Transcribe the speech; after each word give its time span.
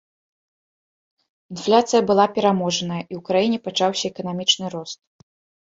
Інфляцыя 1.57 2.01
была 2.13 2.25
пераможаная, 2.39 2.99
і 3.05 3.07
ў 3.07 3.21
краіне 3.31 3.57
пачаўся 3.69 4.05
эканамічны 4.13 4.65
рост. 4.77 4.99